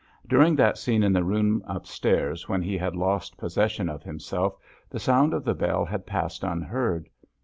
During 0.27 0.55
that 0.55 0.79
scene 0.79 1.03
in 1.03 1.13
the 1.13 1.23
room 1.23 1.61
upstairs, 1.67 2.49
when 2.49 2.63
he 2.63 2.75
had 2.75 2.95
lost 2.95 3.37
possession 3.37 3.87
of 3.87 4.01
himself, 4.01 4.55
the 4.89 4.99
sound 4.99 5.31
of 5.31 5.43
the 5.45 5.53
bell 5.53 5.85
had 5.85 6.07
passed 6.07 6.43
unheard. 6.43 7.07